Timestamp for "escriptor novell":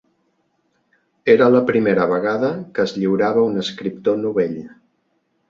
3.67-4.59